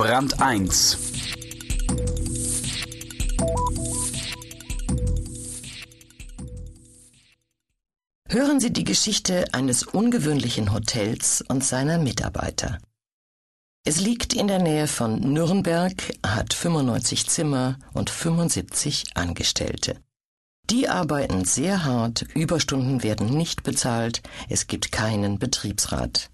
Brand 0.00 0.40
1 0.40 0.96
Hören 8.26 8.60
Sie 8.60 8.72
die 8.72 8.84
Geschichte 8.84 9.44
eines 9.52 9.82
ungewöhnlichen 9.82 10.72
Hotels 10.72 11.44
und 11.46 11.62
seiner 11.62 11.98
Mitarbeiter. 11.98 12.78
Es 13.84 14.00
liegt 14.00 14.32
in 14.32 14.48
der 14.48 14.60
Nähe 14.60 14.86
von 14.86 15.20
Nürnberg, 15.20 15.92
hat 16.24 16.54
95 16.54 17.26
Zimmer 17.28 17.78
und 17.92 18.08
75 18.08 19.04
Angestellte. 19.16 19.98
Die 20.70 20.88
arbeiten 20.88 21.44
sehr 21.44 21.84
hart, 21.84 22.22
Überstunden 22.34 23.02
werden 23.02 23.36
nicht 23.36 23.64
bezahlt, 23.64 24.22
es 24.48 24.66
gibt 24.66 24.92
keinen 24.92 25.38
Betriebsrat. 25.38 26.30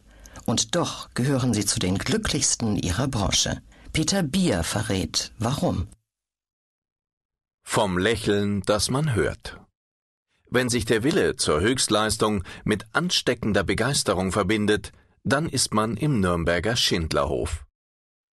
Und 0.47 0.77
doch 0.77 1.13
gehören 1.15 1.53
sie 1.53 1.67
zu 1.67 1.79
den 1.81 1.99
glücklichsten 1.99 2.77
ihrer 2.77 3.09
Branche. 3.09 3.61
Peter 3.93 4.23
Bier 4.23 4.63
verrät, 4.63 5.33
warum. 5.39 5.89
Vom 7.65 7.99
Lächeln, 7.99 8.63
das 8.63 8.89
man 8.89 9.15
hört. 9.15 9.61
Wenn 10.49 10.69
sich 10.69 10.85
der 10.85 11.03
Wille 11.03 11.35
zur 11.37 11.61
Höchstleistung 11.61 12.45
mit 12.65 12.87
ansteckender 12.95 13.65
Begeisterung 13.65 14.31
verbindet, 14.31 14.93
dann 15.25 15.49
ist 15.49 15.75
man 15.75 15.97
im 15.97 16.21
Nürnberger 16.21 16.77
Schindlerhof. 16.77 17.67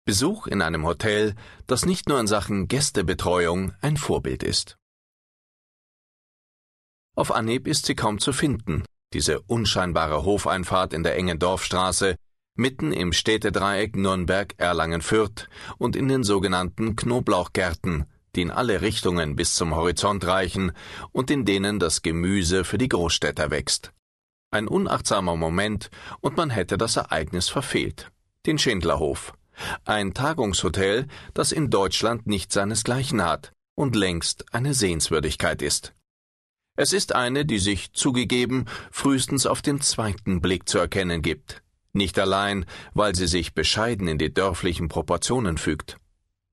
Besuch 0.03 0.47
in 0.47 0.61
einem 0.61 0.85
Hotel, 0.85 1.35
das 1.67 1.85
nicht 1.85 2.09
nur 2.09 2.19
in 2.19 2.27
Sachen 2.27 2.67
Gästebetreuung 2.67 3.73
ein 3.81 3.95
Vorbild 3.95 4.43
ist. 4.43 4.77
Auf 7.15 7.31
Anhieb 7.31 7.67
ist 7.67 7.85
sie 7.85 7.95
kaum 7.95 8.19
zu 8.19 8.33
finden, 8.33 8.83
diese 9.13 9.41
unscheinbare 9.41 10.23
Hofeinfahrt 10.23 10.93
in 10.93 11.03
der 11.03 11.15
engen 11.15 11.39
Dorfstraße, 11.39 12.15
mitten 12.55 12.91
im 12.91 13.13
Städtedreieck 13.13 13.95
Nürnberg-Erlangen-Fürth 13.95 15.49
und 15.77 15.95
in 15.95 16.07
den 16.07 16.23
sogenannten 16.23 16.95
Knoblauchgärten, 16.95 18.05
die 18.35 18.41
in 18.41 18.51
alle 18.51 18.81
Richtungen 18.81 19.35
bis 19.35 19.55
zum 19.55 19.75
Horizont 19.75 20.25
reichen 20.25 20.71
und 21.11 21.31
in 21.31 21.45
denen 21.45 21.79
das 21.79 22.01
Gemüse 22.01 22.63
für 22.63 22.77
die 22.77 22.89
Großstädter 22.89 23.51
wächst. 23.51 23.91
Ein 24.51 24.67
unachtsamer 24.67 25.35
Moment 25.35 25.89
und 26.19 26.37
man 26.37 26.49
hätte 26.49 26.77
das 26.77 26.97
Ereignis 26.97 27.49
verfehlt. 27.49 28.11
Den 28.45 28.57
Schindlerhof. 28.57 29.33
Ein 29.85 30.13
Tagungshotel, 30.13 31.07
das 31.33 31.51
in 31.51 31.69
Deutschland 31.69 32.27
nicht 32.27 32.51
seinesgleichen 32.51 33.23
hat 33.23 33.53
und 33.75 33.95
längst 33.95 34.53
eine 34.53 34.73
Sehenswürdigkeit 34.73 35.61
ist. 35.61 35.93
Es 36.77 36.93
ist 36.93 37.13
eine, 37.13 37.45
die 37.45 37.59
sich 37.59 37.93
zugegeben 37.93 38.65
frühestens 38.91 39.45
auf 39.45 39.61
den 39.61 39.81
zweiten 39.81 40.41
Blick 40.41 40.69
zu 40.69 40.77
erkennen 40.79 41.21
gibt. 41.21 41.61
Nicht 41.93 42.17
allein, 42.17 42.65
weil 42.93 43.15
sie 43.15 43.27
sich 43.27 43.53
bescheiden 43.53 44.07
in 44.07 44.17
die 44.17 44.33
dörflichen 44.33 44.87
Proportionen 44.87 45.57
fügt. 45.57 45.97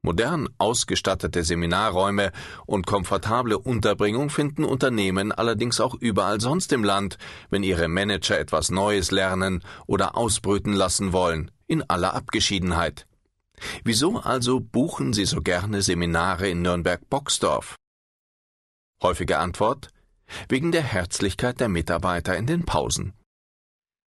Modern 0.03 0.49
ausgestattete 0.59 1.45
Seminarräume 1.45 2.33
und 2.67 2.87
komfortable 2.87 3.59
Unterbringung 3.59 4.31
finden 4.31 4.65
Unternehmen 4.65 5.33
allerdings 5.33 5.81
auch 5.81 5.95
überall 5.95 6.41
sonst 6.41 6.73
im 6.73 6.85
Land, 6.85 7.19
wenn 7.51 7.63
ihre 7.63 7.89
Manager 7.89 8.39
etwas 8.39 8.71
Neues 8.71 9.11
lernen 9.11 9.63
oder 9.87 10.17
ausbrüten 10.17 10.73
lassen 10.73 11.13
wollen, 11.13 11.51
in 11.67 11.83
aller 11.89 12.15
Abgeschiedenheit. 12.15 13.07
Wieso 13.85 14.19
also 14.19 14.61
buchen 14.61 15.13
Sie 15.13 15.25
so 15.25 15.41
gerne 15.41 15.83
Seminare 15.83 16.49
in 16.49 16.63
Nürnberg-Boxdorf? 16.63 17.75
Häufige 19.03 19.39
Antwort 19.39 19.91
wegen 20.49 20.73
der 20.73 20.83
Herzlichkeit 20.83 21.61
der 21.61 21.69
Mitarbeiter 21.69 22.37
in 22.37 22.47
den 22.47 22.65
Pausen. 22.65 23.15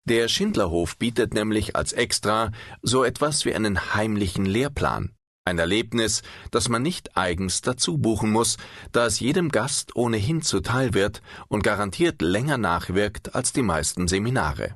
Der 0.05 0.27
Schindlerhof 0.27 0.97
bietet 0.97 1.33
nämlich 1.33 1.75
als 1.75 1.93
Extra 1.93 2.51
so 2.81 3.03
etwas 3.03 3.45
wie 3.45 3.53
einen 3.53 3.93
heimlichen 3.93 4.45
Lehrplan. 4.45 5.13
Ein 5.45 5.57
Erlebnis, 5.57 6.21
das 6.51 6.69
man 6.69 6.81
nicht 6.81 7.17
eigens 7.17 7.61
dazu 7.61 7.97
buchen 7.97 8.31
muss, 8.31 8.57
da 8.91 9.05
es 9.05 9.19
jedem 9.19 9.49
Gast 9.49 9.95
ohnehin 9.95 10.41
zuteil 10.41 10.93
wird 10.93 11.21
und 11.47 11.63
garantiert 11.63 12.21
länger 12.21 12.57
nachwirkt 12.57 13.33
als 13.35 13.51
die 13.53 13.63
meisten 13.63 14.07
Seminare. 14.07 14.75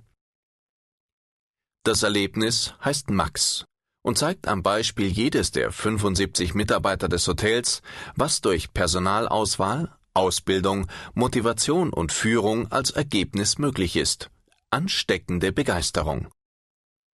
Das 1.83 2.01
Erlebnis 2.01 2.73
heißt 2.83 3.11
Max 3.11 3.65
und 4.03 4.17
zeigt 4.17 4.47
am 4.47 4.63
Beispiel 4.63 5.07
jedes 5.07 5.51
der 5.51 5.71
75 5.71 6.55
Mitarbeiter 6.55 7.07
des 7.09 7.27
Hotels, 7.27 7.83
was 8.15 8.41
durch 8.41 8.73
Personalauswahl, 8.73 9.95
Ausbildung, 10.15 10.87
Motivation 11.13 11.91
und 11.91 12.11
Führung 12.11 12.71
als 12.71 12.91
Ergebnis 12.91 13.57
möglich 13.57 13.97
ist. 13.97 14.31
Ansteckende 14.71 15.51
Begeisterung. 15.51 16.29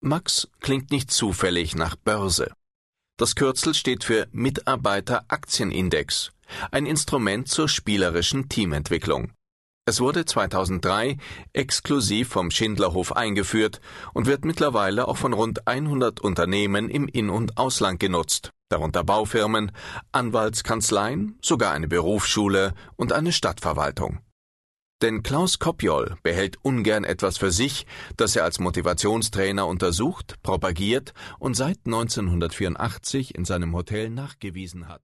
Max 0.01 0.49
klingt 0.61 0.91
nicht 0.91 1.11
zufällig 1.11 1.75
nach 1.75 1.97
Börse. 1.97 2.53
Das 3.17 3.35
Kürzel 3.35 3.75
steht 3.75 4.05
für 4.05 4.29
Mitarbeiteraktienindex, 4.33 6.33
ein 6.71 6.87
Instrument 6.87 7.49
zur 7.49 7.69
spielerischen 7.69 8.49
Teamentwicklung. 8.49 9.33
Es 9.87 10.01
wurde 10.01 10.25
2003 10.25 11.17
exklusiv 11.53 12.29
vom 12.29 12.51
Schindlerhof 12.51 13.17
eingeführt 13.17 13.81
und 14.13 14.27
wird 14.27 14.45
mittlerweile 14.45 15.09
auch 15.09 15.17
von 15.17 15.33
rund 15.33 15.67
100 15.67 16.21
Unternehmen 16.21 16.91
im 16.91 17.09
In- 17.09 17.31
und 17.31 17.57
Ausland 17.57 17.99
genutzt, 17.99 18.53
darunter 18.69 19.05
Baufirmen, 19.05 19.73
Anwaltskanzleien, 20.13 21.39
sogar 21.43 21.73
eine 21.73 21.89
Berufsschule 21.89 22.75
und 22.97 23.13
eine 23.13 23.33
Stadtverwaltung. 23.33 24.21
Denn 25.01 25.23
Klaus 25.23 25.61
Kopjol 25.61 26.17
behält 26.25 26.57
ungern 26.63 27.05
etwas 27.05 27.39
für 27.39 27.53
sich, 27.53 27.87
das 28.17 28.35
er 28.35 28.45
als 28.45 28.59
Motivationstrainer 28.59 29.67
untersucht, 29.67 30.35
propagiert 30.43 31.15
und 31.39 31.55
seit 31.55 31.79
1984 31.87 33.35
in 33.37 33.45
seinem 33.45 33.75
Hotel 33.75 34.11
nachgewiesen 34.11 34.89
hat 34.89 35.03